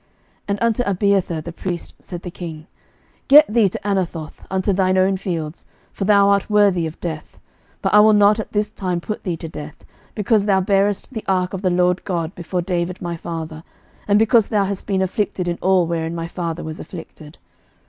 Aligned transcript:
11:002:026 0.01 0.09
And 0.49 0.59
unto 0.63 0.83
Abiathar 0.87 1.41
the 1.41 1.51
priest 1.51 1.93
said 1.99 2.23
the 2.23 2.31
king, 2.31 2.65
Get 3.27 3.45
thee 3.47 3.69
to 3.69 3.87
Anathoth, 3.87 4.43
unto 4.49 4.73
thine 4.73 4.97
own 4.97 5.15
fields; 5.15 5.63
for 5.93 6.05
thou 6.05 6.29
art 6.29 6.49
worthy 6.49 6.87
of 6.87 6.99
death: 6.99 7.37
but 7.83 7.93
I 7.93 7.99
will 7.99 8.13
not 8.13 8.39
at 8.39 8.51
this 8.51 8.71
time 8.71 8.99
put 8.99 9.23
thee 9.23 9.37
to 9.37 9.47
death, 9.47 9.85
because 10.15 10.47
thou 10.47 10.59
barest 10.59 11.11
the 11.13 11.23
ark 11.27 11.53
of 11.53 11.61
the 11.61 11.69
LORD 11.69 12.03
God 12.03 12.33
before 12.33 12.63
David 12.63 12.99
my 12.99 13.15
father, 13.15 13.63
and 14.07 14.17
because 14.17 14.47
thou 14.47 14.65
hast 14.65 14.87
been 14.87 15.03
afflicted 15.03 15.47
in 15.47 15.59
all 15.61 15.85
wherein 15.85 16.15
my 16.15 16.27
father 16.27 16.63
was 16.63 16.79
afflicted. 16.79 17.37